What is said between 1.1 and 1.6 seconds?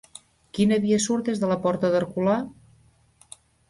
des de la